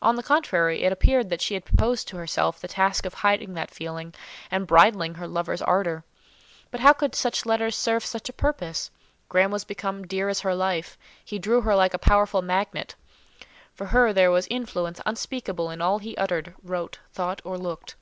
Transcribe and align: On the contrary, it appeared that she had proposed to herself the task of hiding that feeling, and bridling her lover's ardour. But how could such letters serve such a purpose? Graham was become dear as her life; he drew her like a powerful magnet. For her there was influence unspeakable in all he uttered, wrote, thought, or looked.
On 0.00 0.14
the 0.14 0.22
contrary, 0.22 0.84
it 0.84 0.92
appeared 0.92 1.28
that 1.28 1.40
she 1.40 1.54
had 1.54 1.64
proposed 1.64 2.06
to 2.06 2.16
herself 2.18 2.60
the 2.60 2.68
task 2.68 3.04
of 3.04 3.14
hiding 3.14 3.54
that 3.54 3.72
feeling, 3.72 4.14
and 4.48 4.64
bridling 4.64 5.14
her 5.14 5.26
lover's 5.26 5.60
ardour. 5.60 6.04
But 6.70 6.78
how 6.78 6.92
could 6.92 7.16
such 7.16 7.44
letters 7.44 7.74
serve 7.74 8.04
such 8.04 8.28
a 8.28 8.32
purpose? 8.32 8.92
Graham 9.28 9.50
was 9.50 9.64
become 9.64 10.06
dear 10.06 10.28
as 10.28 10.38
her 10.42 10.54
life; 10.54 10.96
he 11.24 11.40
drew 11.40 11.62
her 11.62 11.74
like 11.74 11.94
a 11.94 11.98
powerful 11.98 12.42
magnet. 12.42 12.94
For 13.74 13.86
her 13.86 14.12
there 14.12 14.30
was 14.30 14.46
influence 14.50 15.00
unspeakable 15.04 15.70
in 15.70 15.82
all 15.82 15.98
he 15.98 16.16
uttered, 16.16 16.54
wrote, 16.62 17.00
thought, 17.12 17.42
or 17.44 17.58
looked. 17.58 17.96